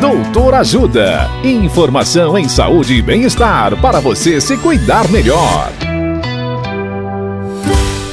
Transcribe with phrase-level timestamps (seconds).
[0.00, 1.28] Doutor Ajuda.
[1.42, 5.72] Informação em saúde e bem-estar para você se cuidar melhor.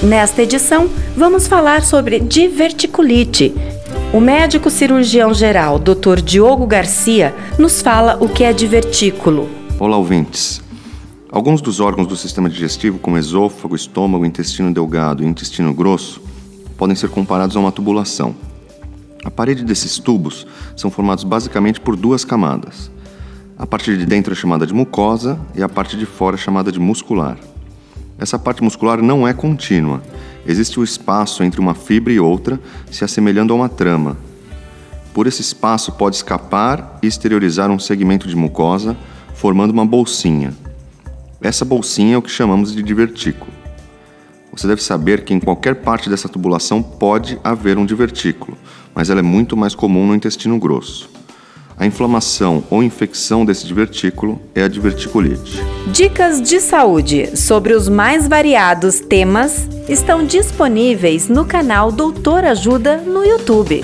[0.01, 3.53] Nesta edição, vamos falar sobre diverticulite.
[4.11, 6.21] O médico cirurgião geral, Dr.
[6.23, 9.47] Diogo Garcia, nos fala o que é divertículo.
[9.79, 10.63] Olá, ouvintes.
[11.31, 16.19] Alguns dos órgãos do sistema digestivo, como esôfago, estômago, intestino delgado e intestino grosso,
[16.77, 18.35] podem ser comparados a uma tubulação.
[19.25, 20.45] A parede desses tubos
[20.77, 22.91] são formados basicamente por duas camadas.
[23.57, 26.71] A parte de dentro é chamada de mucosa e a parte de fora é chamada
[26.71, 27.35] de muscular.
[28.19, 30.03] Essa parte muscular não é contínua.
[30.45, 32.59] Existe o espaço entre uma fibra e outra,
[32.91, 34.15] se assemelhando a uma trama.
[35.11, 38.95] Por esse espaço pode escapar e exteriorizar um segmento de mucosa,
[39.33, 40.53] formando uma bolsinha.
[41.41, 43.54] Essa bolsinha é o que chamamos de divertículo.
[44.55, 48.57] Você deve saber que em qualquer parte dessa tubulação pode haver um divertículo,
[48.93, 51.09] mas ela é muito mais comum no intestino grosso.
[51.77, 55.61] A inflamação ou infecção desse divertículo é a diverticulite.
[55.91, 63.25] Dicas de saúde sobre os mais variados temas estão disponíveis no canal Doutor Ajuda no
[63.25, 63.83] YouTube.